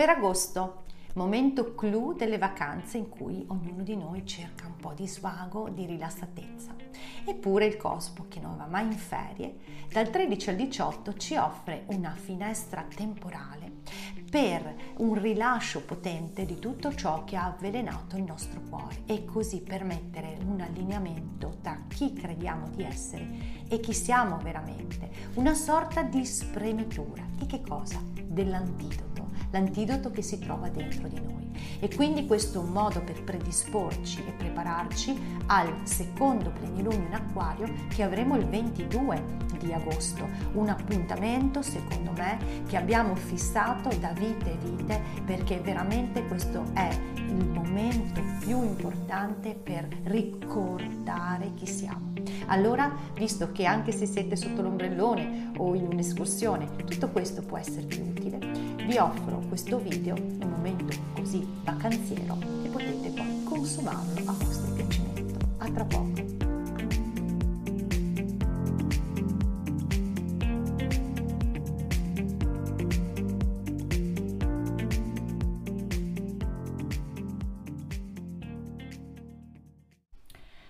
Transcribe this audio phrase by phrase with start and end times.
[0.00, 5.68] Ferragosto momento clou delle vacanze in cui ognuno di noi cerca un po' di svago,
[5.68, 6.74] di rilassatezza.
[7.26, 9.58] Eppure il Cosmo, che non va mai in ferie,
[9.92, 13.70] dal 13 al 18 ci offre una finestra temporale
[14.30, 19.60] per un rilascio potente di tutto ciò che ha avvelenato il nostro cuore e così
[19.60, 23.28] permettere un allineamento tra chi crediamo di essere
[23.68, 27.22] e chi siamo veramente, una sorta di spremitura.
[27.34, 28.00] Di che cosa?
[28.14, 29.09] Dell'antidoto
[29.50, 31.50] l'antidoto che si trova dentro di noi.
[31.80, 37.68] E quindi questo è un modo per predisporci e prepararci al secondo plenilunio in acquario
[37.88, 40.26] che avremo il 22 di agosto.
[40.52, 46.88] Un appuntamento, secondo me, che abbiamo fissato da vite e vite perché veramente questo è
[47.16, 52.12] il momento più importante per ricordare chi siamo.
[52.46, 58.00] Allora, visto che anche se siete sotto l'ombrellone o in un'escursione, tutto questo può esservi
[58.00, 58.38] utile,
[58.86, 65.38] vi offro questo video, un momento così vacanziero e potete poi consumarlo a vostro piacimento.
[65.58, 66.38] A tra poco!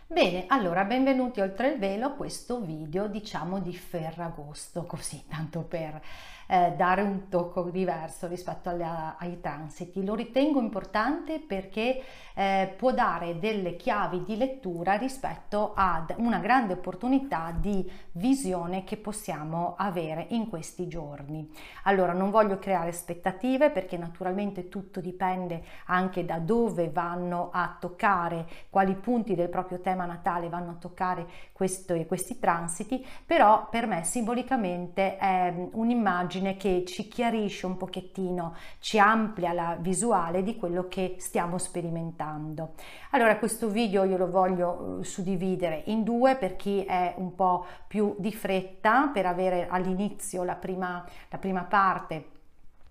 [0.07, 6.03] Bene, allora benvenuti oltre il velo a questo video diciamo di Ferragosto, così tanto per
[6.51, 10.05] eh, dare un tocco diverso rispetto alle, ai transiti.
[10.05, 12.03] Lo ritengo importante perché
[12.35, 18.97] eh, può dare delle chiavi di lettura rispetto ad una grande opportunità di visione che
[18.97, 21.49] possiamo avere in questi giorni.
[21.85, 28.49] Allora non voglio creare aspettative perché naturalmente tutto dipende anche da dove vanno a toccare,
[28.71, 34.03] quali punti del proprio tema natale vanno a toccare questo, questi transiti, però per me
[34.03, 40.89] simbolicamente è un'immagine un'immagine che ci chiarisce un pochettino, ci amplia la visuale di quello
[40.89, 42.73] che stiamo sperimentando.
[43.11, 47.65] Allora questo video io lo voglio eh, suddividere in due per chi è un po'
[47.87, 52.39] più di fretta per avere all'inizio la prima, la prima parte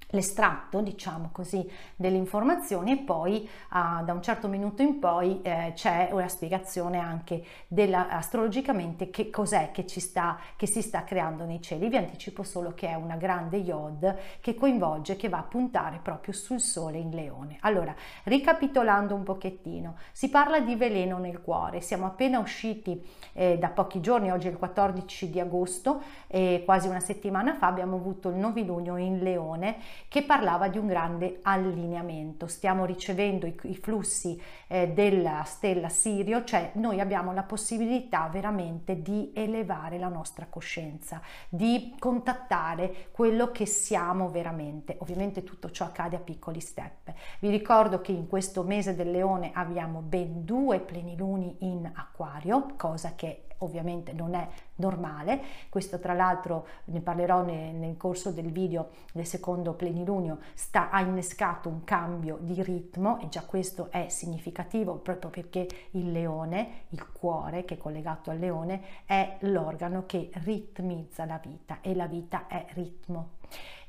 [0.09, 5.73] l'estratto, diciamo così, delle informazioni e poi uh, da un certo minuto in poi eh,
[5.75, 11.45] c'è una spiegazione anche della, astrologicamente che cos'è che, ci sta, che si sta creando
[11.45, 11.89] nei cieli.
[11.89, 16.33] Vi anticipo solo che è una grande iod che coinvolge, che va a puntare proprio
[16.33, 17.57] sul sole in leone.
[17.61, 17.93] Allora,
[18.23, 24.01] ricapitolando un pochettino, si parla di veleno nel cuore, siamo appena usciti eh, da pochi
[24.01, 28.35] giorni, oggi è il 14 di agosto, eh, quasi una settimana fa abbiamo avuto il
[28.35, 29.77] novilunio in leone
[30.07, 32.47] che parlava di un grande allineamento.
[32.47, 39.01] Stiamo ricevendo i, i flussi eh, della stella Sirio, cioè noi abbiamo la possibilità veramente
[39.01, 44.95] di elevare la nostra coscienza, di contattare quello che siamo veramente.
[44.99, 47.13] Ovviamente tutto ciò accade a piccoli step.
[47.39, 53.15] Vi ricordo che in questo mese del leone abbiamo ben due pleniluni in acquario, cosa
[53.15, 55.41] che ovviamente non è normale.
[55.69, 61.01] Questo tra l'altro ne parlerò nel, nel corso del video del secondo plenilunio, sta, ha
[61.01, 67.11] innescato un cambio di ritmo e già questo è significativo proprio perché il leone, il
[67.11, 72.47] cuore che è collegato al leone, è l'organo che ritmizza la vita e la vita
[72.47, 73.37] è ritmo.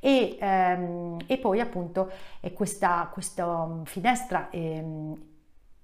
[0.00, 2.10] E, ehm, e, poi appunto
[2.54, 5.29] questa, questa finestra ehm,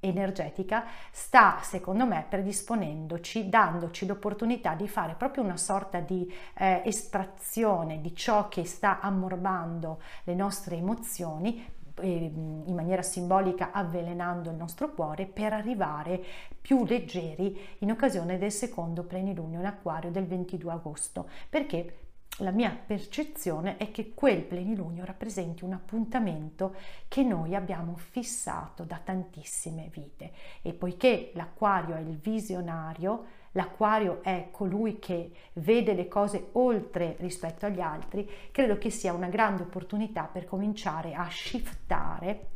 [0.00, 8.00] energetica sta secondo me predisponendoci, dandoci l'opportunità di fare proprio una sorta di eh, estrazione
[8.00, 15.24] di ciò che sta ammorbando le nostre emozioni in maniera simbolica avvelenando il nostro cuore
[15.24, 16.22] per arrivare
[16.60, 21.28] più leggeri in occasione del secondo plenilunio in acquario del 22 agosto.
[21.48, 22.05] Perché
[22.40, 26.74] la mia percezione è che quel plenilunio rappresenti un appuntamento
[27.08, 30.32] che noi abbiamo fissato da tantissime vite.
[30.60, 37.64] E poiché l'acquario è il visionario, l'acquario è colui che vede le cose oltre rispetto
[37.64, 42.48] agli altri, credo che sia una grande opportunità per cominciare a shiftare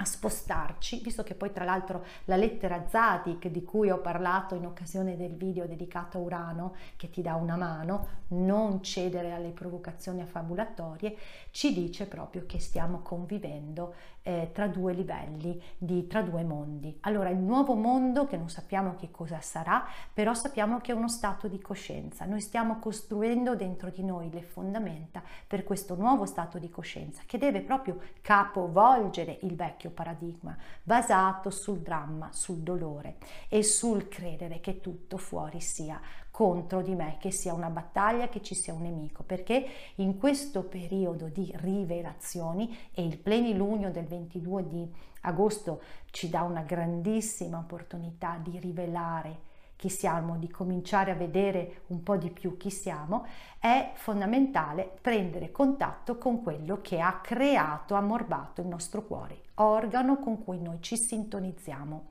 [0.00, 4.64] a spostarci, visto che poi tra l'altro la lettera Zadik di cui ho parlato in
[4.64, 10.22] occasione del video dedicato a Urano, che ti dà una mano, non cedere alle provocazioni
[10.22, 11.16] affabulatorie,
[11.50, 16.96] ci dice proprio che stiamo convivendo eh, tra due livelli, di, tra due mondi.
[17.00, 21.08] Allora il nuovo mondo, che non sappiamo che cosa sarà, però sappiamo che è uno
[21.08, 22.24] stato di coscienza.
[22.24, 27.38] Noi stiamo costruendo dentro di noi le fondamenta per questo nuovo stato di coscienza che
[27.38, 33.16] deve proprio capovolgere il vecchio paradigma basato sul dramma, sul dolore
[33.48, 36.00] e sul credere che tutto fuori sia
[36.40, 39.62] contro di me, che sia una battaglia, che ci sia un nemico, perché
[39.96, 44.90] in questo periodo di rivelazioni e il plenilunio del 22 di
[45.20, 52.02] agosto ci dà una grandissima opportunità di rivelare chi siamo, di cominciare a vedere un
[52.02, 53.26] po' di più chi siamo,
[53.58, 60.42] è fondamentale prendere contatto con quello che ha creato, ammorbato il nostro cuore, organo con
[60.42, 62.02] cui noi ci sintonizziamo,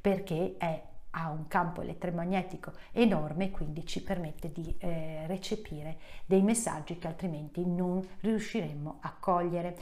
[0.00, 0.82] perché è
[1.18, 7.66] ha un campo elettromagnetico enorme quindi ci permette di eh, recepire dei messaggi che altrimenti
[7.66, 9.76] non riusciremmo a cogliere.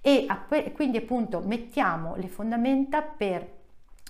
[0.00, 0.26] E
[0.72, 3.56] quindi appunto mettiamo le fondamenta per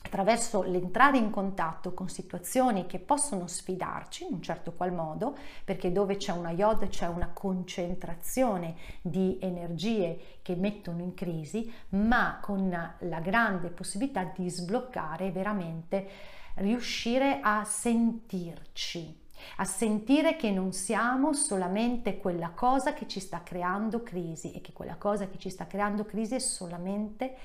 [0.06, 5.92] attraverso l'entrare in contatto con situazioni che possono sfidarci in un certo qual modo, perché
[5.92, 12.68] dove c'è una iod c'è una concentrazione di energie che mettono in crisi, ma con
[12.70, 16.08] la grande possibilità di sbloccare veramente
[16.56, 19.24] riuscire a sentirci,
[19.56, 24.72] a sentire che non siamo solamente quella cosa che ci sta creando crisi e che
[24.72, 27.36] quella cosa che ci sta creando crisi è solamente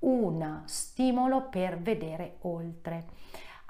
[0.00, 3.06] un stimolo per vedere oltre.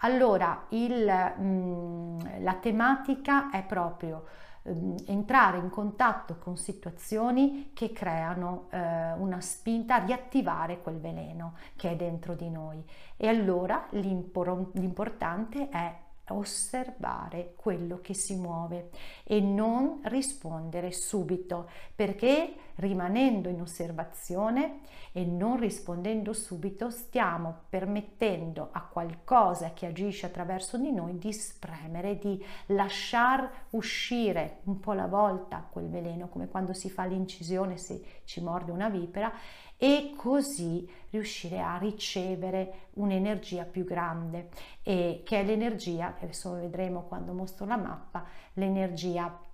[0.02, 4.26] Allora, il, mh, mm, la tematica è proprio
[4.68, 11.54] Ehm, entrare in contatto con situazioni che creano eh, una spinta a riattivare quel veleno
[11.76, 12.84] che è dentro di noi.
[13.16, 18.90] E allora l'importante è osservare quello che si muove
[19.24, 24.80] e non rispondere subito perché rimanendo in osservazione
[25.12, 32.18] e non rispondendo subito stiamo permettendo a qualcosa che agisce attraverso di noi di spremere,
[32.18, 38.20] di lasciar uscire un po' alla volta quel veleno come quando si fa l'incisione se
[38.24, 39.32] ci morde una vipera
[39.78, 44.48] e così riuscire a ricevere un'energia più grande
[44.82, 49.46] che è l'energia, adesso vedremo quando mostro la mappa, l'energia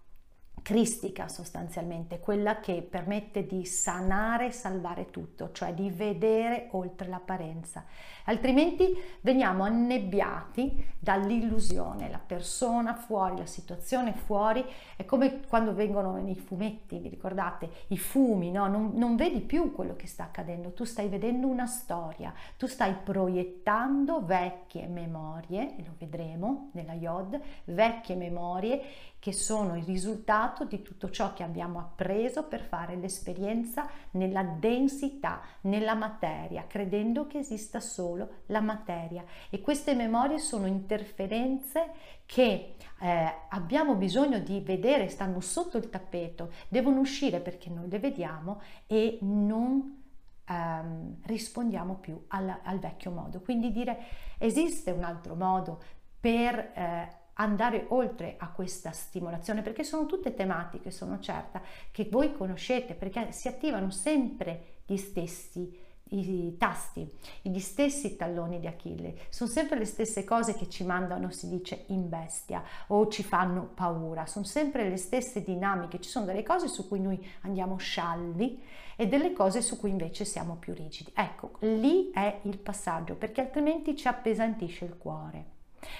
[0.64, 7.84] cristica sostanzialmente, quella che permette di sanare e salvare tutto, cioè di vedere oltre l'apparenza.
[8.25, 14.64] Altrimenti veniamo annebbiati dall'illusione, la persona fuori, la situazione fuori,
[14.96, 18.66] è come quando vengono nei fumetti, vi ricordate, i fumi, no?
[18.66, 22.94] non, non vedi più quello che sta accadendo, tu stai vedendo una storia, tu stai
[22.94, 28.81] proiettando vecchie memorie, lo vedremo nella Yod, vecchie memorie
[29.25, 35.41] che sono il risultato di tutto ciò che abbiamo appreso per fare l'esperienza nella densità,
[35.62, 39.25] nella materia, credendo che esista solo la materia.
[39.49, 41.93] E queste memorie sono interferenze
[42.26, 47.99] che eh, abbiamo bisogno di vedere, stanno sotto il tappeto, devono uscire perché noi le
[47.99, 50.05] vediamo e non
[50.47, 53.41] ehm, rispondiamo più al, al, vecchio modo.
[53.41, 53.97] Quindi dire
[54.37, 55.82] esiste un altro modo
[56.21, 56.73] per...
[56.75, 61.61] Eh, andare oltre a questa stimolazione perché sono tutte tematiche, sono certa,
[61.91, 67.11] che voi conoscete perché si attivano sempre gli stessi i tasti,
[67.43, 71.85] gli stessi talloni di Achille, sono sempre le stesse cose che ci mandano, si dice,
[71.88, 76.69] in bestia o ci fanno paura, sono sempre le stesse dinamiche, ci sono delle cose
[76.69, 78.62] su cui noi andiamo scialli
[78.97, 81.11] e delle cose su cui invece siamo più rigidi.
[81.14, 85.53] Ecco, lì è il passaggio perché altrimenti ci appesantisce il cuore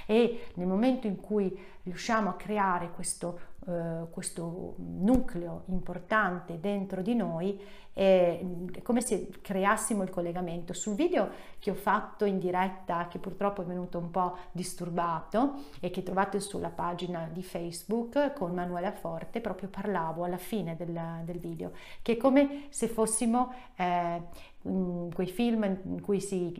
[0.07, 7.14] e nel momento in cui riusciamo a creare questo, eh, questo nucleo importante dentro di
[7.14, 7.61] noi
[7.95, 8.45] è
[8.83, 10.73] come se creassimo il collegamento.
[10.73, 15.91] Sul video che ho fatto in diretta, che purtroppo è venuto un po' disturbato e
[15.91, 21.38] che trovate sulla pagina di Facebook con Manuela Forte, proprio parlavo alla fine del, del
[21.38, 21.71] video,
[22.03, 24.23] che è come se fossimo eh,
[24.64, 26.50] quei film in cui si,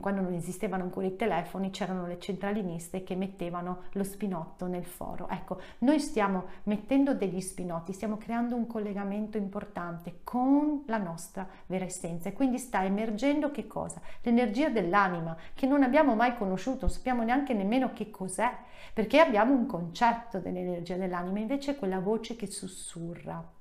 [0.00, 5.28] quando non esistevano ancora i telefoni c'erano le centraliniste che mettevano lo spinotto nel foro.
[5.28, 11.84] Ecco, noi stiamo mettendo degli spinotti, stiamo creando un collegamento importante con la nostra vera
[11.84, 14.00] essenza e quindi sta emergendo che cosa?
[14.22, 18.50] L'energia dell'anima che non abbiamo mai conosciuto, non sappiamo neanche nemmeno che cos'è,
[18.92, 23.54] perché abbiamo un concetto dell'energia dell'anima, invece è quella voce che sussurra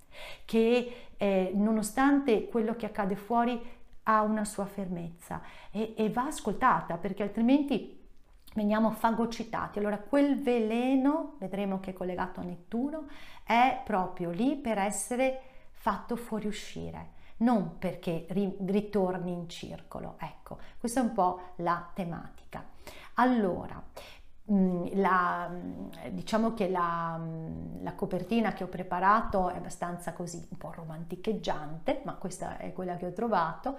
[0.46, 3.62] che eh, nonostante quello che accade fuori
[4.04, 5.42] ha una sua fermezza
[5.72, 8.04] e, e va ascoltata perché altrimenti
[8.56, 9.80] veniamo fagocitati.
[9.80, 13.08] Allora quel veleno, vedremo che è collegato a Nettuno,
[13.44, 15.42] è proprio lì per essere
[15.72, 20.16] fatto fuoriuscire, non perché ritorni in circolo.
[20.20, 22.66] Ecco, questa è un po' la tematica.
[23.16, 23.82] Allora,
[24.48, 25.50] la,
[26.12, 27.20] diciamo che la,
[27.82, 32.96] la, copertina che ho preparato è abbastanza così un po' romanticheggiante, ma questa è quella
[32.96, 33.78] che ho trovato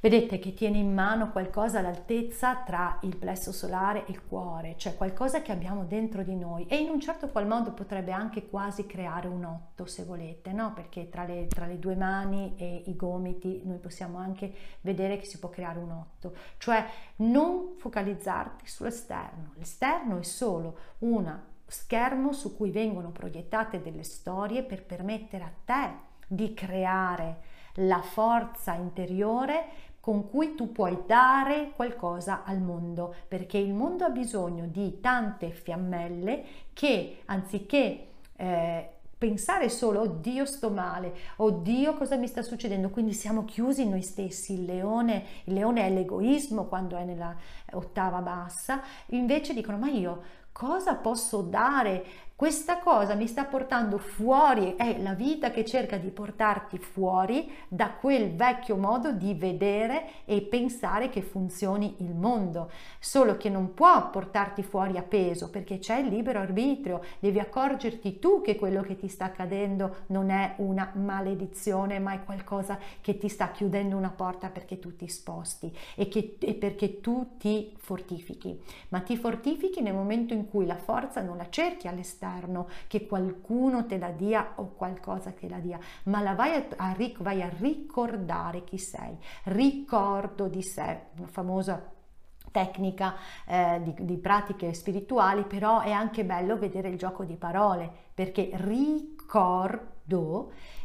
[0.00, 4.94] Vedete che tiene in mano qualcosa all'altezza tra il plesso solare e il cuore, cioè
[4.96, 6.66] qualcosa che abbiamo dentro di noi.
[6.66, 10.72] E in un certo qual modo potrebbe anche quasi creare un otto se volete, no?
[10.74, 15.24] Perché tra le, tra le due mani e i gomiti noi possiamo anche vedere che
[15.24, 16.84] si può creare un otto, cioè
[17.16, 24.84] non focalizzarti sull'esterno, l'esterno è solo una schermo su cui vengono proiettate delle storie per
[24.84, 29.66] permettere a te di creare la forza interiore
[30.06, 35.50] con cui tu puoi dare qualcosa al mondo, perché il mondo ha bisogno di tante
[35.50, 43.14] fiammelle che anziché eh, pensare solo oddio sto male, oddio cosa mi sta succedendo, quindi
[43.14, 47.34] siamo chiusi noi stessi, il leone, il leone è l'egoismo quando è nella
[47.72, 50.22] ottava bassa, invece dicono ma io
[50.52, 52.04] cosa posso dare
[52.36, 57.92] questa cosa mi sta portando fuori, è la vita che cerca di portarti fuori da
[57.92, 64.10] quel vecchio modo di vedere e pensare che funzioni il mondo, solo che non può
[64.10, 68.96] portarti fuori a peso perché c'è il libero arbitrio, devi accorgerti tu che quello che
[68.96, 74.10] ti sta accadendo non è una maledizione ma è qualcosa che ti sta chiudendo una
[74.10, 79.80] porta perché tu ti sposti e, che, e perché tu ti fortifichi, ma ti fortifichi
[79.80, 84.10] nel momento in cui la forza non la cerchi all'esterno esterno, che qualcuno te la
[84.10, 88.78] dia o qualcosa che la dia, ma la vai a, a, vai a ricordare chi
[88.78, 91.92] sei, ricordo di sé, una famosa
[92.50, 93.16] tecnica
[93.46, 98.50] eh, di, di, pratiche spirituali, però è anche bello vedere il gioco di parole, perché
[98.54, 99.94] ricordo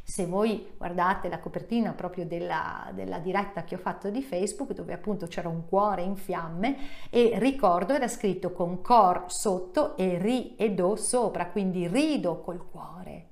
[0.03, 4.93] se voi guardate la copertina proprio della, della, diretta che ho fatto di Facebook, dove
[4.93, 6.77] appunto c'era un cuore in fiamme
[7.09, 12.67] e ricordo era scritto con cor sotto e ri e do sopra, quindi rido col
[12.69, 13.27] cuore.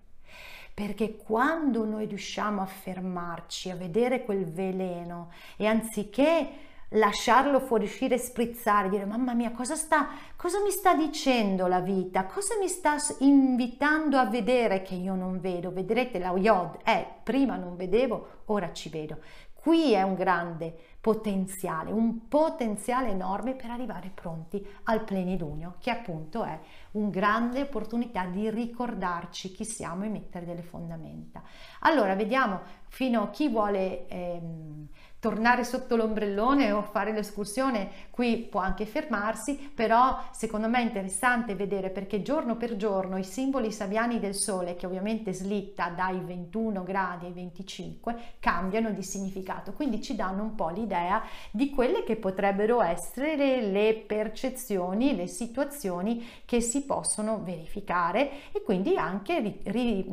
[0.73, 6.49] Perché quando noi riusciamo a fermarci, a vedere quel veleno e anziché
[6.89, 12.55] lasciarlo fuoriuscire sprizzare, dire mamma mia cosa, sta, cosa mi sta dicendo la vita, cosa
[12.59, 15.71] mi sta invitando a vedere che io non vedo.
[15.71, 19.19] Vedrete la Yod è prima non vedevo, ora ci vedo.
[19.53, 26.45] Qui è un grande potenziale, un potenziale enorme per arrivare pronti al plenilunio, che appunto
[26.45, 26.57] è
[26.91, 31.43] una grande opportunità di ricordarci chi siamo e mettere delle fondamenta.
[31.81, 34.87] Allora, vediamo fino a chi vuole ehm,
[35.19, 41.55] tornare sotto l'ombrellone o fare l'escursione, qui può anche fermarsi, però secondo me è interessante
[41.55, 46.83] vedere perché giorno per giorno i simboli sabiani del sole, che ovviamente slitta dai 21
[46.83, 51.21] gradi ai 25, cambiano di significato, quindi ci danno un po' l'idea
[51.51, 58.95] di quelle che potrebbero essere le percezioni, le situazioni che si possono verificare e quindi
[58.95, 60.05] anche ri, ri,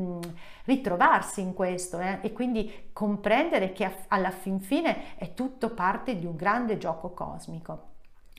[0.66, 2.18] ritrovarsi in questo eh?
[2.22, 7.94] e quindi comprendere che alla fin fine è tutto parte di un grande gioco cosmico.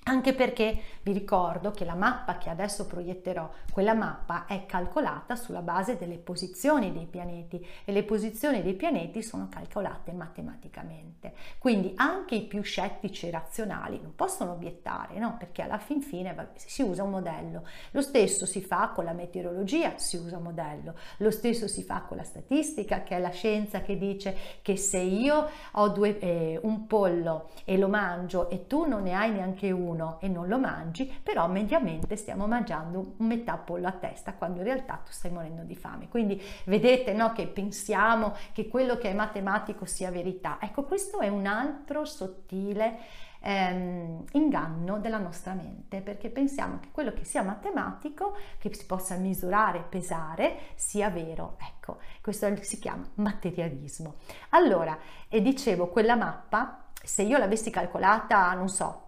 [0.10, 5.62] Anche perché vi ricordo che la mappa che adesso proietterò, quella mappa è calcolata sulla
[5.62, 11.34] base delle posizioni dei pianeti e le posizioni dei pianeti sono calcolate matematicamente.
[11.60, 15.36] Quindi anche i più scettici e razionali non possono obiettare, no?
[15.38, 17.66] Perché alla fin fine si usa un modello.
[17.92, 20.96] Lo stesso si fa con la meteorologia, si usa un modello.
[21.18, 25.00] Lo stesso si fa con la statistica, che è la scienza che dice che se
[25.00, 29.70] io ho due, eh, un pollo e lo mangio e tu non ne hai neanche
[29.72, 34.36] uno, uno e non lo mangi, però mediamente stiamo mangiando un metà pollo a testa
[34.36, 36.08] quando in realtà tu stai morendo di fame.
[36.08, 40.60] Quindi vedete no, che pensiamo che quello che è matematico sia verità.
[40.62, 43.00] Ecco, questo è un altro sottile
[43.42, 49.16] ehm, inganno della nostra mente perché pensiamo che quello che sia matematico, che si possa
[49.16, 51.58] misurare, pesare, sia vero.
[51.60, 54.16] Ecco, questo si chiama materialismo.
[54.50, 59.07] Allora, e dicevo, quella mappa, se io l'avessi calcolata, non so,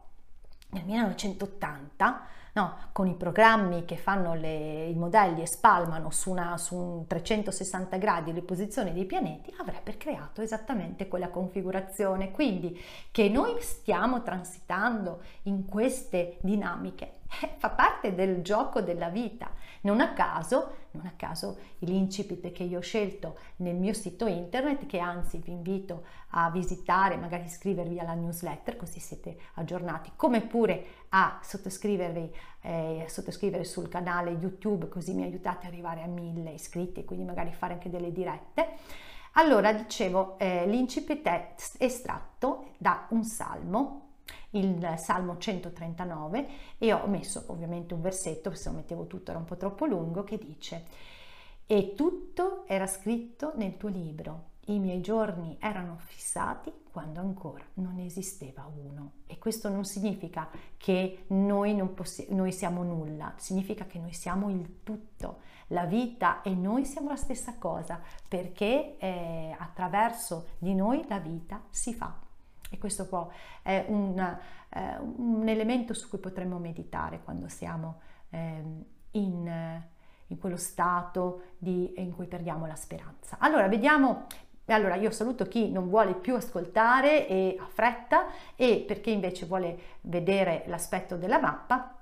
[0.69, 2.21] nel 1980,
[2.53, 7.07] no, con i programmi che fanno le, i modelli e spalmano su, una, su un
[7.07, 12.31] 360 gradi le posizioni dei pianeti, avrebbe creato esattamente quella configurazione.
[12.31, 12.79] Quindi
[13.11, 19.51] che noi stiamo transitando in queste dinamiche eh, fa parte del gioco della vita.
[19.81, 24.85] Non a caso, non a caso l'incipit che io ho scelto nel mio sito internet,
[24.85, 30.85] che anzi vi invito a visitare, magari iscrivervi alla newsletter, così siete aggiornati, come pure
[31.09, 37.05] a sottoscrivervi, eh, sottoscrivere sul canale YouTube, così mi aiutate ad arrivare a mille iscritti,
[37.05, 38.67] quindi magari fare anche delle dirette.
[39.33, 44.08] Allora, dicevo, eh, l'incipit è estratto da un salmo
[44.51, 49.45] il Salmo 139 e ho messo ovviamente un versetto, se lo mettevo tutto era un
[49.45, 50.85] po' troppo lungo, che dice
[51.71, 57.99] e tutto era scritto nel tuo libro, i miei giorni erano fissati quando ancora non
[57.99, 59.11] esisteva uno.
[59.27, 64.49] E questo non significa che noi, non possi- noi siamo nulla, significa che noi siamo
[64.49, 65.41] il tutto.
[65.67, 71.61] La vita e noi siamo la stessa cosa, perché eh, attraverso di noi la vita
[71.69, 72.28] si fa.
[72.69, 73.29] E questo può,
[73.61, 74.19] è un,
[74.69, 78.63] eh, un, elemento su cui potremmo meditare quando siamo eh,
[79.11, 79.81] in,
[80.27, 83.37] in, quello stato di, in cui perdiamo la speranza.
[83.39, 84.27] Allora, vediamo
[84.73, 89.45] allora io saluto chi non vuole più ascoltare e ha fretta e per chi invece
[89.45, 91.95] vuole vedere l'aspetto della mappa,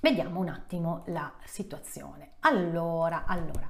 [0.00, 2.34] vediamo un attimo la situazione.
[2.40, 3.68] Allora, allora.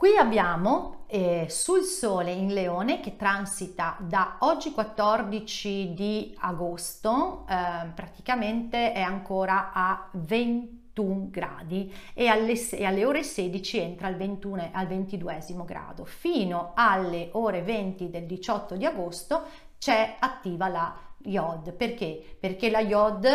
[0.00, 7.86] Qui abbiamo eh, sul Sole in Leone che transita da oggi 14 di agosto, eh,
[7.94, 14.70] praticamente è ancora a 21 gradi e alle, e alle ore 16 entra al, 21,
[14.72, 16.06] al 22 grado.
[16.06, 19.42] Fino alle ore 20 del 18 di agosto
[19.76, 21.72] c'è attiva la IOD.
[21.72, 22.36] Perché?
[22.38, 23.26] Perché la IOD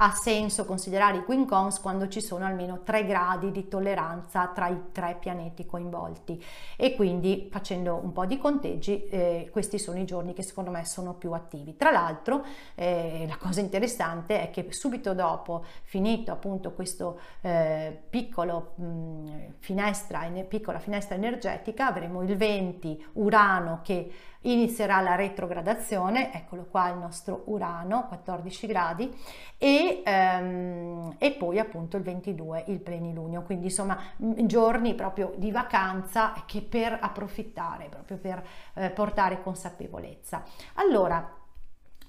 [0.00, 4.92] ha senso considerare i quincons quando ci sono almeno 3 gradi di tolleranza tra i
[4.92, 6.42] tre pianeti coinvolti
[6.76, 10.84] e quindi facendo un po' di conteggi eh, questi sono i giorni che secondo me
[10.84, 11.76] sono più attivi.
[11.76, 12.44] Tra l'altro
[12.76, 20.20] eh, la cosa interessante è che subito dopo finito appunto questo eh, piccolo mh, finestra,
[20.48, 27.42] piccola finestra energetica avremo il 20 Urano che inizierà la retrogradazione, eccolo qua il nostro
[27.46, 29.12] Urano, 14 gradi,
[29.56, 36.32] e, ehm, e poi appunto il 22 il plenilunio, quindi insomma giorni proprio di vacanza
[36.46, 40.44] che per approfittare, proprio per eh, portare consapevolezza.
[40.74, 41.37] Allora,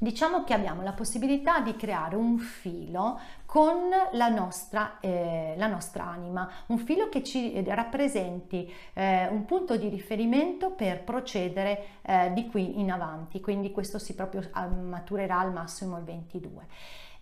[0.02, 6.06] diciamo che abbiamo la possibilità di creare un filo con la nostra, eh, la nostra
[6.06, 12.48] anima, un filo che ci rappresenti eh, un punto di riferimento per procedere eh, di
[12.48, 16.68] qui in avanti, quindi questo si proprio maturerà al massimo il 22.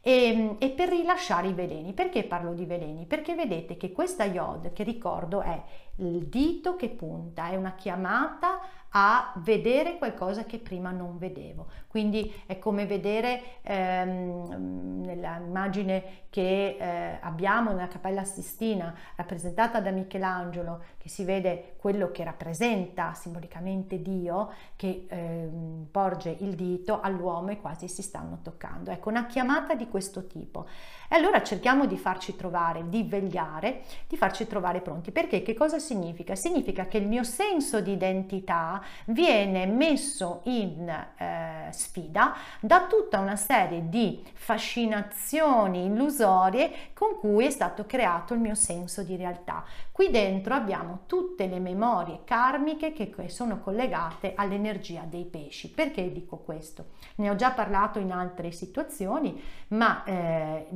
[0.01, 1.91] E, e, per rilasciare i veleni.
[1.91, 3.05] Perché parlo di veleni?
[3.05, 5.61] Perché vedete che questa iod, che ricordo è
[5.97, 8.59] il dito che punta, è una chiamata
[8.99, 11.67] a vedere qualcosa che prima non vedevo.
[11.87, 20.83] Quindi è come vedere ehm, nell'immagine che eh, abbiamo nella Cappella Sistina rappresentata da Michelangelo,
[21.07, 27.61] che si vede quello che rappresenta simbolicamente Dio, che ehm, porge il dito all'uomo e
[27.61, 28.91] quasi si stanno toccando.
[28.91, 30.67] Ecco, una chiamata di questo tipo.
[31.09, 35.11] E allora cerchiamo di farci trovare, di vegliare, di farci trovare pronti.
[35.11, 36.35] Perché che cosa significa?
[36.35, 43.37] Significa che il mio senso di identità viene messo in eh, sfida da tutta una
[43.37, 49.63] serie di fascinazioni illusorie con cui è stato creato il mio senso di realtà.
[49.91, 55.69] Qui dentro abbiamo tutte le memorie karmiche che sono collegate all'energia dei pesci.
[55.69, 56.85] Perché dico questo?
[57.15, 60.67] Ne ho già parlato in altre situazioni, ma eh,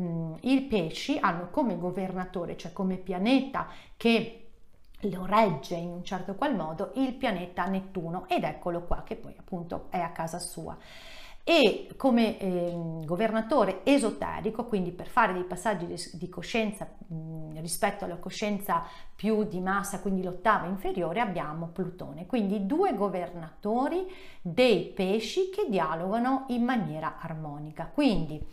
[0.42, 4.38] i pesci hanno come governatore, cioè come pianeta che
[5.06, 9.34] lo regge in un certo qual modo il pianeta Nettuno ed eccolo qua che poi
[9.36, 10.78] appunto è a casa sua
[11.44, 12.72] e come eh,
[13.04, 17.16] governatore esoterico, quindi per fare dei passaggi di, di coscienza mh,
[17.62, 18.84] rispetto alla coscienza
[19.16, 24.06] più di massa, quindi l'ottava inferiore, abbiamo Plutone, quindi due governatori
[24.42, 27.86] dei pesci che dialogano in maniera armonica.
[27.86, 28.44] Quindi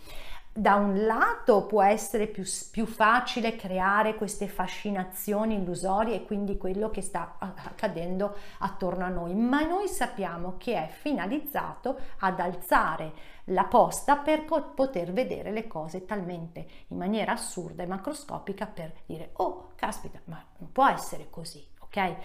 [0.53, 6.91] da un lato può essere più, più, facile creare queste fascinazioni illusorie e quindi quello
[6.91, 13.13] che sta accadendo attorno a noi, ma noi sappiamo che è finalizzato ad alzare
[13.51, 19.31] la posta per poter vedere le cose talmente in maniera assurda e macroscopica per dire
[19.35, 22.17] oh caspita ma non può essere così ok?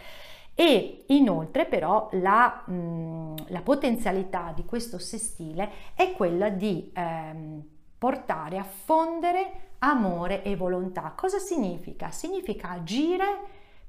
[0.56, 7.64] E inoltre però la, mh, la potenzialità di questo sestile è quella di ehm,
[8.04, 11.14] portare a fondere amore e volontà.
[11.16, 12.12] Cosa significa?
[12.12, 13.40] Significa agire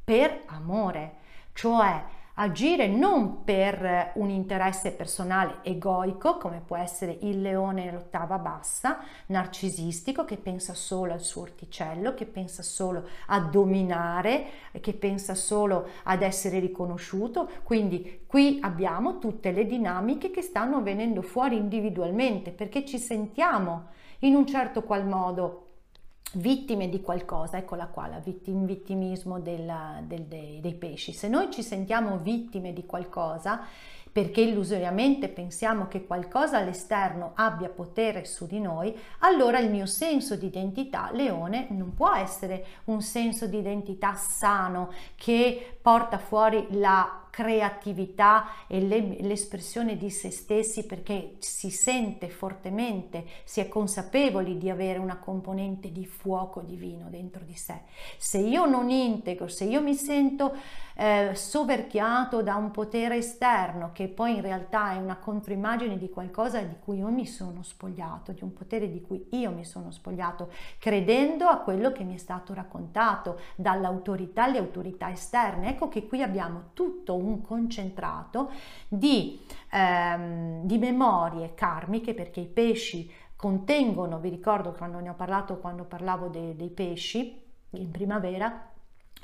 [0.04, 1.16] per amore,
[1.52, 2.00] cioè
[2.34, 10.24] agire non per un interesse personale egoico, come può essere il leone nell'ottava bassa, narcisistico,
[10.24, 14.46] che pensa solo al suo orticello, che pensa solo a dominare,
[14.80, 17.48] che pensa solo ad essere riconosciuto.
[17.62, 24.34] Quindi qui abbiamo tutte le dinamiche che stanno venendo fuori individualmente perché ci sentiamo in
[24.34, 25.64] un certo qual modo
[26.34, 31.12] vittime di qualcosa, eccola qua la vittim, vittimismo della, del, dei, dei pesci.
[31.12, 33.66] Se noi ci sentiamo vittime di qualcosa,
[34.14, 40.36] perché illusoriamente pensiamo che qualcosa all'esterno abbia potere su di noi, allora il mio senso
[40.36, 47.23] di identità leone non può essere un senso di identità sano che porta fuori la
[47.34, 54.70] creatività e le, l'espressione di se stessi perché si sente fortemente, si è consapevoli di
[54.70, 57.80] avere una componente di fuoco divino dentro di sé.
[58.18, 60.54] Se io non integro, se io mi sento
[60.96, 66.60] eh, soverchiato da un potere esterno che poi in realtà è una controimmagine di qualcosa
[66.60, 70.50] di cui io mi sono spogliato, di un potere di cui io mi sono spogliato,
[70.78, 75.70] credendo a quello che mi è stato raccontato dall'autorità alle autorità esterne.
[75.70, 78.50] Ecco che qui abbiamo tutto un concentrato
[78.88, 85.58] di, ehm, di memorie karmiche perché i pesci contengono, vi ricordo quando ne ho parlato
[85.58, 88.70] quando parlavo de, dei pesci in primavera,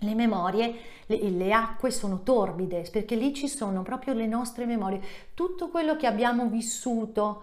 [0.00, 0.74] le memorie,
[1.06, 5.00] le, le, acque sono torbide perché lì ci sono proprio le nostre memorie,
[5.34, 7.42] tutto quello che abbiamo vissuto,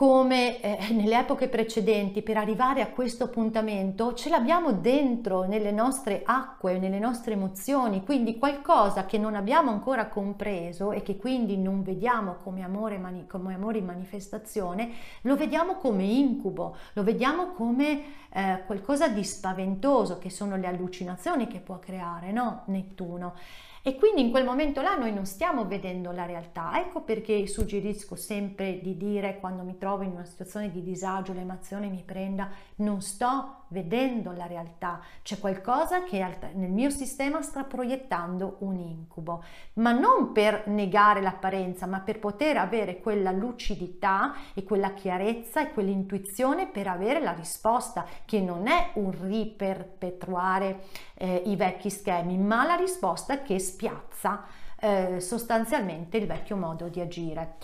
[0.00, 6.22] come eh, nelle epoche precedenti per arrivare a questo appuntamento ce l'abbiamo dentro nelle nostre
[6.24, 11.82] acque, nelle nostre emozioni, quindi qualcosa che non abbiamo ancora compreso e che quindi non
[11.82, 14.90] vediamo come amore, mani- come amore in manifestazione,
[15.22, 21.46] lo vediamo come incubo, lo vediamo come eh, qualcosa di spaventoso che sono le allucinazioni
[21.46, 22.62] che può creare no?
[22.68, 23.34] Nettuno.
[23.82, 26.78] E quindi in quel momento là noi non stiamo vedendo la realtà.
[26.78, 31.88] Ecco perché suggerisco sempre di dire quando mi trovo in una situazione di disagio, l'emozione
[31.88, 36.18] mi prenda, non sto vedendo la realtà, c'è qualcosa che
[36.54, 42.56] nel mio sistema sta proiettando un incubo, ma non per negare l'apparenza, ma per poter
[42.56, 48.90] avere quella lucidità e quella chiarezza e quell'intuizione per avere la risposta che non è
[48.94, 50.82] un riperpetuare
[51.20, 54.44] eh, i vecchi schemi, ma la risposta che spiazza
[54.80, 57.56] eh, sostanzialmente il vecchio modo di agire.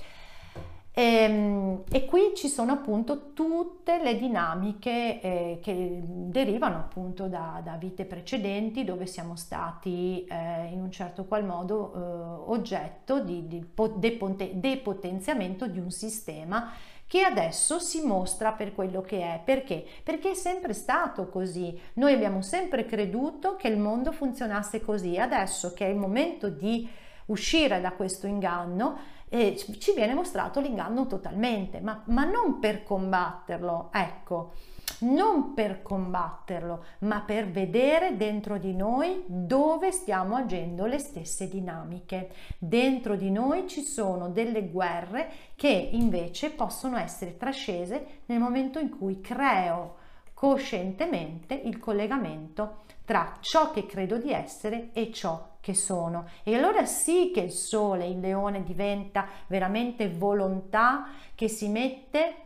[0.93, 7.61] E, ehm, e, qui ci sono appunto tutte le dinamiche eh, che derivano appunto da,
[7.63, 13.47] da, vite precedenti dove siamo stati eh, in un certo qual modo eh, oggetto di,
[13.47, 13.63] di
[14.59, 16.73] depotenziamento di un sistema
[17.07, 19.41] che adesso si mostra per quello che è.
[19.45, 19.85] Perché?
[20.03, 21.79] Perché è sempre stato così.
[21.95, 25.17] Noi abbiamo sempre creduto che il mondo funzionasse così.
[25.17, 26.89] Adesso che è il momento di
[27.27, 33.91] uscire da questo inganno, e ci viene mostrato l'inganno totalmente, ma, ma non per combatterlo,
[33.93, 34.53] ecco,
[35.01, 42.31] non per combatterlo, ma per vedere dentro di noi dove stiamo agendo le stesse dinamiche.
[42.59, 48.97] Dentro di noi ci sono delle guerre che invece possono essere trascese nel momento in
[48.97, 56.29] cui creo coscientemente il collegamento tra ciò che credo di essere e ciò che sono.
[56.43, 62.46] E allora sì che il sole, il leone diventa veramente volontà che si mette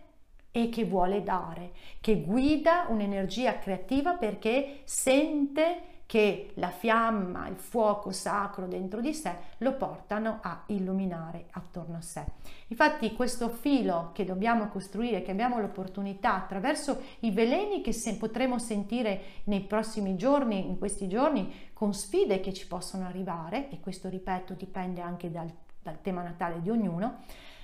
[0.53, 8.11] e che vuole dare, che guida un'energia creativa perché sente che la fiamma, il fuoco
[8.11, 12.25] sacro dentro di sé lo portano a illuminare attorno a sé.
[12.67, 18.59] Infatti questo filo che dobbiamo costruire, che abbiamo l'opportunità attraverso i veleni che se potremo
[18.59, 24.09] sentire nei prossimi giorni, in questi giorni, con sfide che ci possono arrivare, e questo
[24.09, 25.49] ripeto dipende anche dal,
[25.81, 27.19] dal tema natale di ognuno,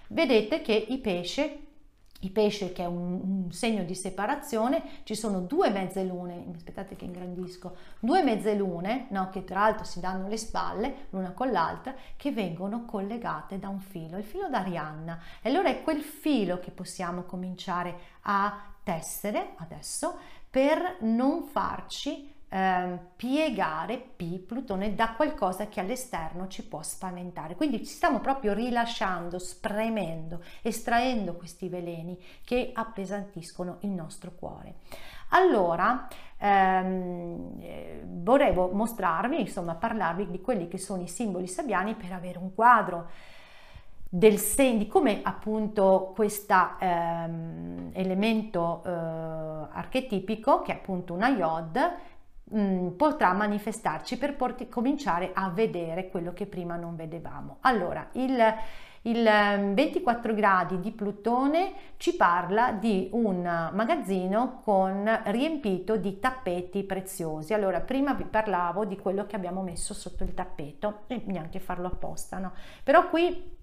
[0.06, 1.64] vedete che i pesci
[2.20, 6.96] i pesci che è un, un, segno di separazione, ci sono due mezze lune, aspettate
[6.96, 11.50] che ingrandisco, due mezze lune, no, che tra l'altro si danno le spalle l'una con
[11.50, 15.20] l'altra, che vengono collegate da un filo, il filo d'Arianna.
[15.42, 20.16] E allora è quel filo che possiamo cominciare a tessere adesso
[20.48, 27.56] per non farci eh, piegare P, Plutone, da qualcosa che all'esterno ci può spaventare.
[27.56, 34.74] Quindi ci stiamo proprio rilasciando, spremendo, estraendo questi veleni che appesantiscono il nostro cuore.
[35.30, 36.06] Allora,
[36.38, 42.38] ehm, eh, volevo mostrarvi, insomma, parlarvi di quelli che sono i simboli sabbiani per avere
[42.38, 43.08] un quadro
[44.08, 51.94] del sen, di come appunto questo ehm, elemento eh, archetipico, che è appunto una iod,
[52.54, 57.58] mm, potrà manifestarci per porti, cominciare a vedere quello che prima non vedevamo.
[57.60, 58.54] Allora, il,
[59.02, 66.84] il 24 ehm, gradi di Plutone ci parla di un magazzino con riempito di tappeti
[66.84, 67.54] preziosi.
[67.54, 71.88] Allora, prima vi parlavo di quello che abbiamo messo sotto il tappeto e neanche farlo
[71.88, 72.52] apposta, no?
[72.82, 73.54] Però qui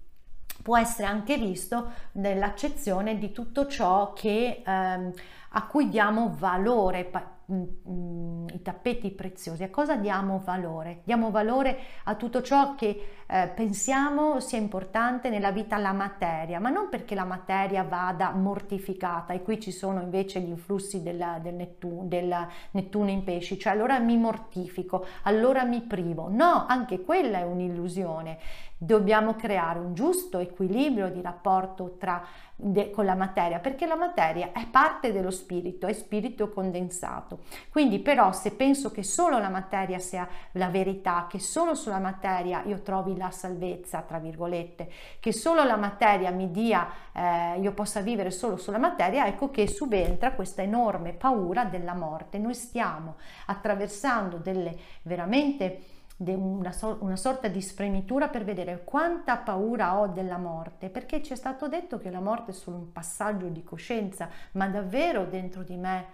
[0.62, 5.12] può essere anche visto nell'accezione di tutto ciò che, ehm,
[5.56, 11.00] a cui diamo valore, Mm, mm, i tappeti preziosi, a cosa diamo valore?
[11.04, 16.70] Diamo valore a tutto ciò che eh, pensiamo sia importante nella vita, la materia, ma
[16.70, 21.54] non perché la materia vada mortificata e qui ci sono invece gli influssi della, del,
[21.54, 26.28] Nettuno, del Nettuno in pesci, cioè allora mi mortifico, allora mi privo.
[26.30, 28.38] No, anche quella è un'illusione.
[28.84, 32.22] Dobbiamo creare un giusto equilibrio di rapporto tra
[32.54, 37.40] de, con la materia, perché la materia è parte dello spirito, è spirito condensato.
[37.70, 42.62] Quindi però se penso che solo la materia sia la verità, che solo sulla materia
[42.64, 48.02] io trovi la salvezza, tra virgolette, che solo la materia mi dia, eh, io possa
[48.02, 52.36] vivere solo sulla materia, ecco che subentra questa enorme paura della morte.
[52.36, 53.16] Noi stiamo
[53.46, 60.38] attraversando delle veramente una, so- una, sorta di spremitura per vedere quanta paura ho della
[60.38, 64.28] morte, perché ci è stato detto che la morte è solo un passaggio di coscienza,
[64.52, 66.06] ma davvero dentro di me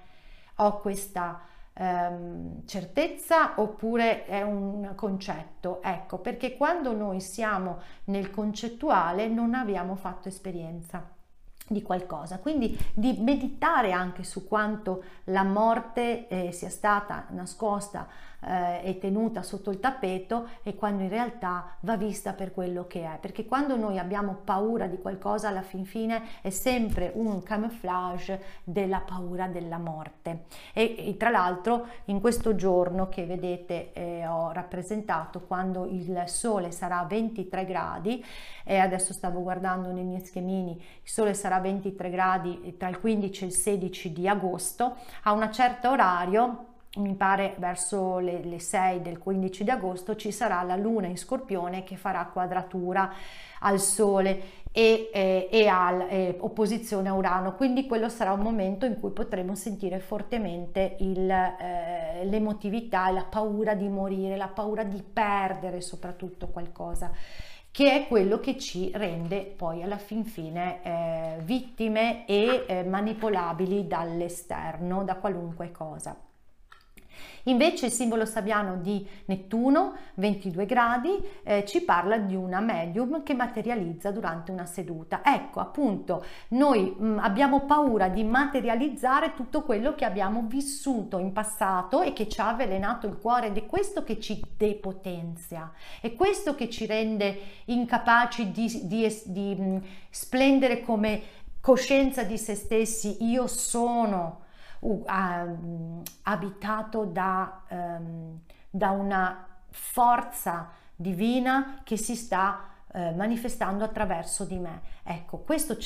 [0.57, 1.41] ho questa
[1.75, 5.83] ehm, certezza oppure è un concetto?
[5.83, 11.19] Ecco, perché quando noi siamo nel concettuale non abbiamo fatto esperienza
[11.67, 18.09] di qualcosa, quindi di meditare anche su quanto la morte eh, sia stata nascosta
[18.40, 23.03] eh, è tenuta sotto il tappeto e quando in realtà va vista per quello che
[23.03, 28.42] è, perché quando noi abbiamo paura di qualcosa alla fin fine è sempre un camouflage
[28.64, 30.44] della paura della morte.
[30.72, 36.70] E, e tra l'altro in questo giorno che vedete eh, ho rappresentato quando il sole
[36.70, 38.24] sarà a 23 gradi
[38.64, 43.00] e adesso stavo guardando nei miei schemini il sole sarà a 23 gradi tra il
[43.00, 48.59] 15 e il 16 di agosto a un certo orario mi pare verso le, le
[48.59, 53.12] 6 del 15 di agosto ci sarà la luna in scorpione che farà quadratura
[53.61, 57.55] al sole e, eh, e al eh, a Urano.
[57.55, 63.24] Quindi quello sarà un momento in cui potremo sentire fortemente il, eh, l'emotività e la
[63.24, 67.12] paura di morire la paura di perdere soprattutto qualcosa
[67.72, 73.87] che è quello che ci rende poi alla fin fine eh, vittime e eh, manipolabili
[73.87, 76.16] dall'esterno da qualunque cosa
[77.45, 81.11] Invece il simbolo sabiano di Nettuno, 22 gradi,
[81.43, 85.23] eh, ci parla di una medium che materializza durante una seduta.
[85.25, 91.33] Ecco, appunto, noi mh, mm, abbiamo paura di materializzare tutto quello che abbiamo vissuto in
[91.33, 96.15] passato e che ci ha avvelenato il cuore ed è questo che ci depotenzia, è
[96.15, 99.77] questo che ci rende incapaci di, di, di mh, mm,
[100.11, 101.23] splendere come
[101.61, 103.25] coscienza di se stessi.
[103.25, 104.49] Io sono
[104.81, 114.59] uh, abitato da, um, da, una forza divina che si sta uh, manifestando attraverso di
[114.59, 114.83] me.
[115.03, 115.77] Ecco, questo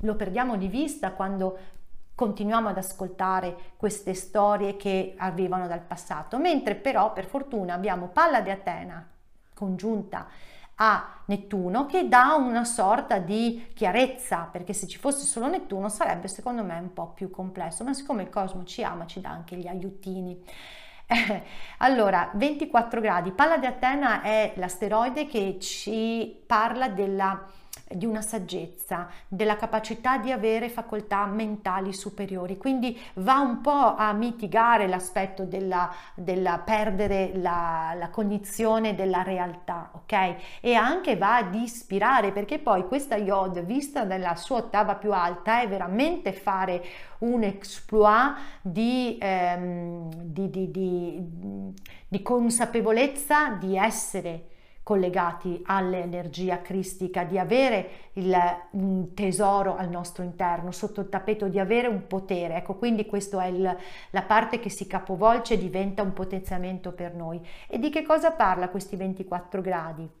[0.00, 1.58] lo perdiamo di vista quando
[2.14, 8.42] continuiamo ad ascoltare queste storie che arrivano dal passato, mentre però per fortuna abbiamo Palla
[8.42, 9.06] di Atena
[9.54, 10.26] congiunta
[10.82, 16.26] a Nettuno che dà una sorta di chiarezza, perché se ci fosse solo Nettuno sarebbe
[16.26, 19.56] secondo me un po' più complesso, ma siccome il cosmo ci ama ci dà anche
[19.56, 20.42] gli aiutini.
[21.78, 27.46] allora, 24 gradi, Palla di Atena è l'asteroide che ci parla della
[27.92, 34.12] di una saggezza, della capacità di avere facoltà mentali superiori, quindi va un po' a
[34.12, 40.36] mitigare l'aspetto della, della perdere la, la, cognizione della realtà, ok?
[40.60, 45.60] E anche va ad ispirare, perché poi questa Yod, vista nella sua ottava più alta,
[45.60, 46.82] è veramente fare
[47.18, 51.28] un exploit di, ehm, di, di,
[52.06, 54.44] di consapevolezza di essere
[54.90, 61.86] collegati all'energia cristica, di avere il, tesoro al nostro interno, sotto il tappeto, di avere
[61.86, 62.56] un potere.
[62.56, 63.76] Ecco, quindi questa è il,
[64.10, 67.40] la parte che si capovolge e diventa un potenziamento per noi.
[67.68, 70.19] E di che cosa parla questi 24 gradi?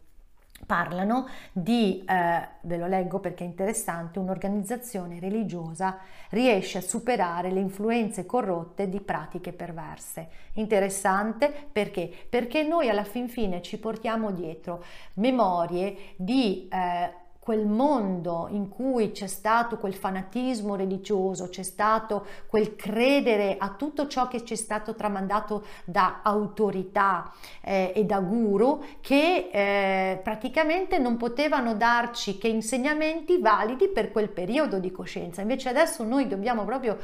[0.66, 5.98] Parlano di, eh, ve lo leggo perché è interessante, un'organizzazione religiosa
[6.30, 10.28] riesce a superare le influenze corrotte di pratiche perverse.
[10.54, 12.10] Interessante perché?
[12.28, 16.68] Perché noi alla fin fine ci portiamo dietro memorie di...
[16.70, 23.70] Eh, quel mondo in cui c'è stato quel fanatismo religioso, c'è stato quel credere a
[23.70, 30.20] tutto ciò che ci è stato tramandato da autorità eh, e da guru che eh,
[30.22, 35.40] praticamente non potevano darci che insegnamenti validi per quel periodo di coscienza.
[35.40, 36.98] Invece adesso noi dobbiamo proprio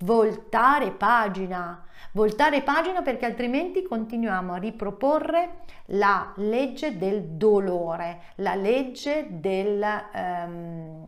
[0.00, 9.26] voltare pagina, voltare pagina perché altrimenti continuiamo a riproporre la legge del dolore, la legge
[9.30, 9.84] del,
[10.14, 11.06] um,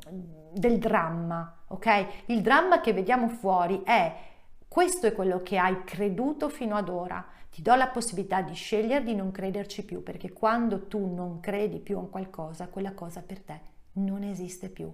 [0.53, 2.07] del dramma, ok?
[2.27, 4.15] Il dramma che vediamo fuori è
[4.69, 7.25] questo è quello che hai creduto fino ad ora.
[7.51, 11.79] Ti do la possibilità di scegliere di non crederci più, perché quando tu non credi
[11.79, 13.61] più a qualcosa, quella cosa per te
[13.95, 14.91] non esiste più,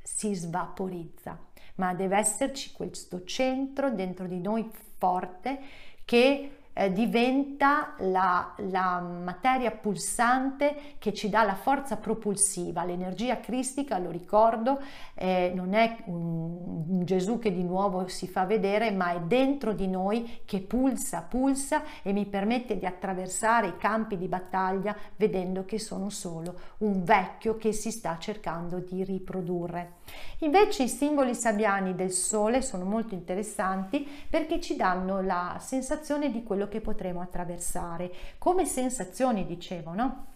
[0.00, 1.36] si svaporizza
[1.76, 5.58] ma deve esserci questo centro dentro di noi forte
[6.04, 13.98] che eh, diventa la, la, materia pulsante che ci dà la forza propulsiva, l'energia cristica,
[13.98, 14.80] lo ricordo,
[15.14, 19.72] eh, non è un, un, Gesù che di nuovo si fa vedere, ma è dentro
[19.72, 25.64] di noi che pulsa, pulsa e mi permette di attraversare i campi di battaglia vedendo
[25.64, 30.02] che sono solo un vecchio che si sta cercando di riprodurre.
[30.38, 36.42] Invece i simboli sabbiani del sole sono molto interessanti perché ci danno la sensazione di
[36.42, 38.12] quello che potremo attraversare.
[38.38, 40.26] Come sensazioni, dicevo, no?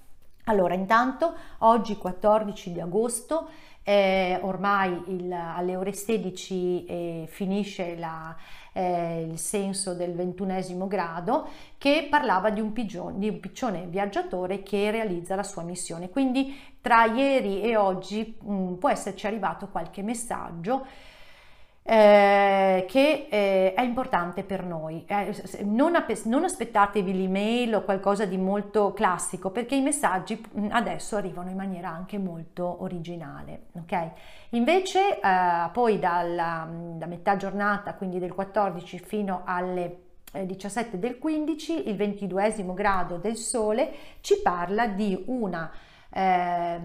[0.44, 3.48] Allora, intanto oggi 14 di agosto,
[3.82, 8.34] eh, ormai il, alle ore 16 eh, finisce la,
[8.78, 14.62] eh, il senso del ventunesimo grado che parlava di un, pigione, di un piccione viaggiatore
[14.62, 16.10] che realizza la sua missione.
[16.10, 20.86] Quindi tra ieri e oggi mh, mm, può esserci arrivato qualche messaggio
[21.90, 25.06] eh, che eh, è importante per noi.
[25.06, 31.48] Eh, non, non, aspettatevi l'email o qualcosa di molto classico perché i messaggi adesso arrivano
[31.48, 33.68] in maniera anche molto originale.
[33.72, 34.10] Okay?
[34.50, 41.16] Invece eh, poi dalla, da metà giornata, quindi del 14 fino alle 17 eh, del
[41.16, 45.70] 15, il 22 grado del Sole ci parla di una
[46.10, 46.80] eh,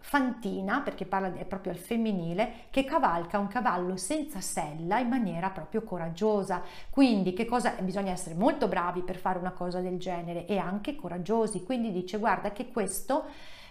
[0.00, 5.50] fantina, perché parla è proprio al femminile, che cavalca un cavallo senza sella in maniera
[5.50, 6.62] proprio coraggiosa.
[6.90, 10.94] Quindi che cosa bisogna essere molto bravi per fare una cosa del genere e anche
[10.96, 11.62] coraggiosi.
[11.62, 13.24] Quindi dice guarda che questo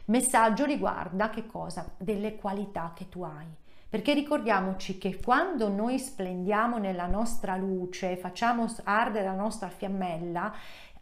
[0.05, 1.91] messaggio riguarda che cosa?
[1.97, 3.65] Delle qualità che tu hai.
[3.89, 10.53] Perché ricordiamoci che quando noi splendiamo nella nostra luce, facciamo ardere la nostra fiammella,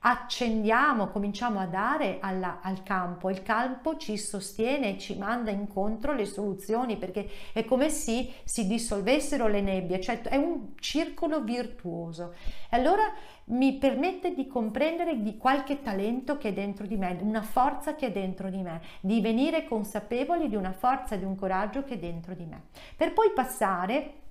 [0.08, 6.26] accendiamo, cominciamo a dare alla, al campo, il campo ci sostiene ci manda incontro le
[6.26, 12.36] soluzioni perché è come se si dissolvessero le nebbie, cioè è un circolo virtuoso.
[12.70, 13.12] E allora
[13.46, 18.08] mi permette di comprendere di qualche talento che è dentro di me, una forza che
[18.08, 21.98] è dentro di me, di venire consapevoli di una forza, di un coraggio che è
[21.98, 22.66] dentro di me,
[22.96, 24.25] per poi passare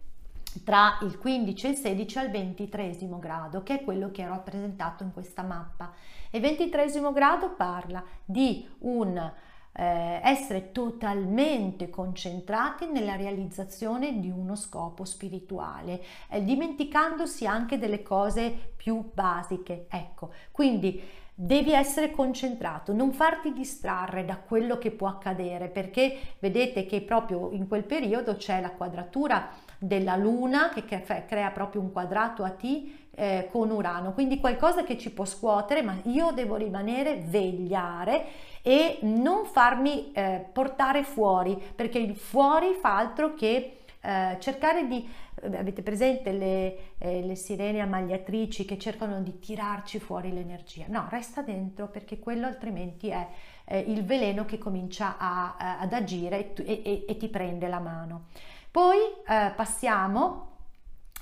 [0.62, 5.03] tra il 15 e il 16 al 23 grado, che è quello che è rappresentato
[5.03, 5.93] in questa mappa.
[6.31, 9.33] E il 23 grado parla di un
[9.77, 18.73] eh, essere totalmente concentrati nella realizzazione di uno scopo spirituale, eh, dimenticandosi anche delle cose
[18.77, 19.87] più basiche.
[19.90, 21.03] Ecco, quindi
[21.37, 27.51] devi essere concentrato, non farti distrarre da quello che può accadere, perché vedete che proprio
[27.51, 29.49] in quel periodo c'è la quadratura
[29.87, 34.99] della Luna che crea proprio un quadrato a T eh, con Urano, quindi qualcosa che
[34.99, 38.25] ci può scuotere, ma io devo rimanere, vegliare
[38.62, 45.09] e non farmi eh, portare fuori, perché il fuori fa altro che eh, cercare di
[45.42, 50.85] eh, avete presente le, eh, le, sirene amagliatrici che cercano di tirarci fuori l'energia?
[50.88, 53.27] No resta dentro perché quello altrimenti è
[53.66, 57.81] eh, il veleno che comincia a, a, ad agire e, e, e ti prende la
[57.81, 58.27] mano
[58.75, 60.49] poi eh, passiamo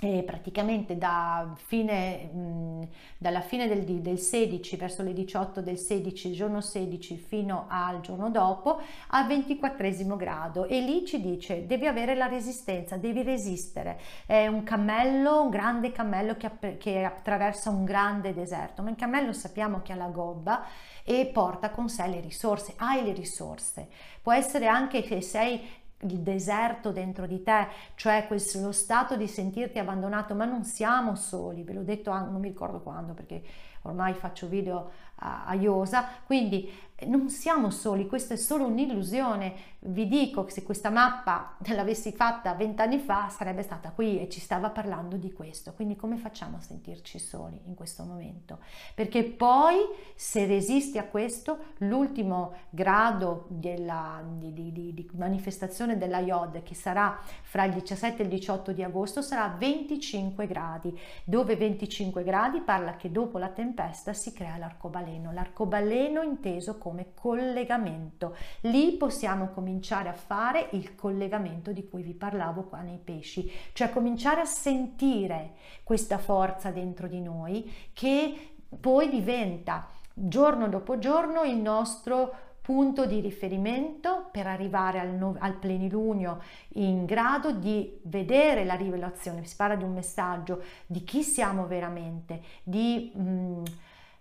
[0.00, 2.88] e praticamente da fine, mh,
[3.18, 8.30] dalla fine del, del, 16 verso le 18 del 16, giorno 16 fino al giorno
[8.30, 14.00] dopo al 24 grado e lì ci dice devi avere la resistenza, devi resistere.
[14.24, 19.34] È un cammello, un grande cammello che, che attraversa un grande deserto, ma il cammello
[19.34, 20.64] sappiamo che ha la gobba
[21.04, 23.88] e porta con sé le risorse, hai le risorse.
[24.22, 29.78] Può essere anche che sei il deserto dentro di te, cioè lo stato di sentirti
[29.78, 33.42] abbandonato, ma non siamo soli, ve l'ho detto anche, non mi ricordo quando, perché
[33.82, 36.70] ormai faccio video a, Iosa, quindi
[37.06, 39.70] non siamo soli, questa è solo un'illusione.
[39.84, 44.38] Vi dico che se questa mappa l'avessi fatta vent'anni fa sarebbe stata qui e ci
[44.38, 45.72] stava parlando di questo.
[45.72, 48.60] Quindi come facciamo a sentirci soli in questo momento?
[48.94, 49.78] Perché poi
[50.14, 56.74] se resisti a questo, l'ultimo grado della, di, di, di, di manifestazione della IOD che
[56.74, 62.60] sarà fra il 17 e il 18 di agosto sarà 25 gradi, dove 25 gradi
[62.60, 63.71] parla che dopo la tempesta
[64.12, 65.32] si crea l'arcobaleno.
[65.32, 68.36] L'arcobaleno inteso come collegamento.
[68.62, 73.90] Lì possiamo cominciare a fare il collegamento di cui vi parlavo qua nei pesci, cioè
[73.90, 81.56] cominciare a sentire questa forza dentro di noi che poi diventa giorno dopo giorno il
[81.56, 86.40] nostro punto di riferimento per arrivare al, no, al, plenilunio
[86.74, 92.40] in grado di vedere la rivelazione, si parla di un messaggio di chi siamo veramente,
[92.62, 93.12] di...
[93.18, 93.64] Mm,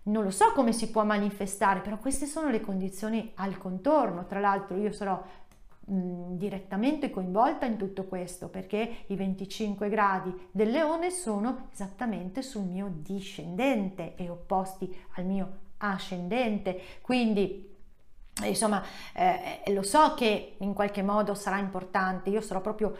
[0.04, 4.26] non lo so come si può manifestare, però queste sono le condizioni al contorno.
[4.26, 5.22] Tra l'altro io sarò
[5.84, 12.64] mh, direttamente coinvolta in tutto questo perché i 25 gradi del leone sono esattamente sul
[12.64, 16.80] mio discendente e opposti al mio ascendente.
[17.00, 17.71] Quindi
[18.44, 22.96] insomma eh, lo so che in qualche modo sarà importante, io sarò proprio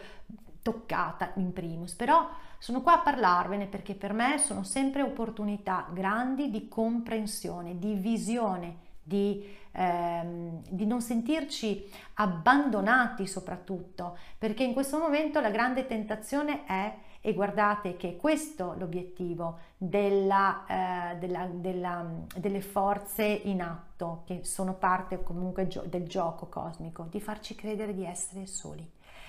[0.61, 6.49] toccata in primis, però sono qua a parlarvene perché per me sono sempre opportunità grandi
[6.49, 15.41] di comprensione, di visione, di, ehm, di, non sentirci abbandonati soprattutto, perché in questo momento
[15.41, 16.95] la grande tentazione è,
[17.25, 20.65] e guardate che questo è l'obiettivo della,
[21.13, 22.05] eh, della, della,
[22.35, 27.93] delle forze in atto, che sono parte comunque gio- del gioco cosmico, di farci credere
[27.93, 28.85] di essere soli,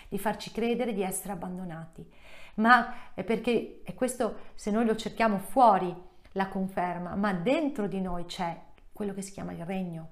[0.09, 2.05] di farci credere di essere abbandonati
[2.55, 5.95] ma è perché è questo se noi lo cerchiamo fuori
[6.33, 8.57] la conferma, ma dentro di noi c'è
[8.93, 10.11] quello che si chiama il regno.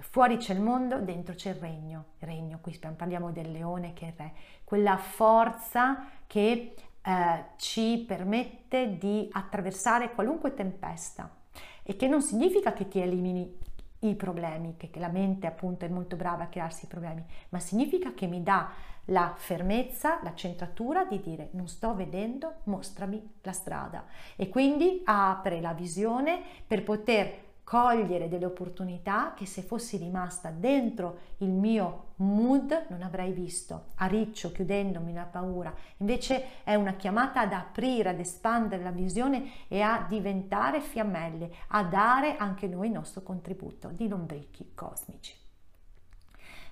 [0.00, 2.04] Fuori c'è il mondo, dentro c'è il regno.
[2.18, 4.32] Il regno, qui parliamo del leone che è il re,
[4.64, 6.74] quella forza che
[7.10, 11.28] eh, ci permette di attraversare qualunque tempesta
[11.82, 13.58] e che non significa che ti elimini
[14.02, 18.14] i problemi, che la mente appunto è molto brava a crearsi i problemi, ma significa
[18.14, 18.70] che mi dà
[19.06, 24.04] la fermezza, la centratura di dire non sto vedendo, mostrami la strada
[24.36, 31.18] e quindi apre la visione per poter cogliere delle opportunità che se fossi rimasta dentro
[31.36, 35.72] il mio mood non avrei visto, a riccio, chiudendomi la paura.
[35.98, 41.84] Invece è una chiamata ad aprire, ad espandere la visione e a diventare fiammelle, a
[41.84, 45.36] dare anche noi il nostro contributo di lombrichi cosmici.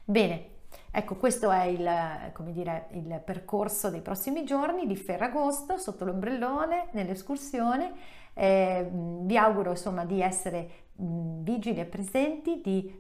[0.03, 0.57] Bene,
[0.91, 7.93] Ecco, questo è il, dire, il, percorso dei prossimi giorni di Ferragosto sotto l'ombrellone, nell'escursione.
[8.33, 12.99] Eh, vi auguro insomma di essere vigili e presenti, di,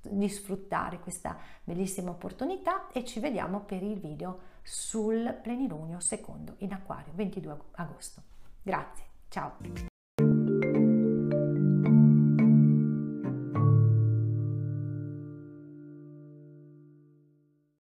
[0.00, 6.72] di sfruttare questa bellissima opportunità e ci vediamo per il video sul plenilunio secondo in
[6.72, 8.22] acquario 22 agosto.
[8.62, 9.87] Grazie, ciao!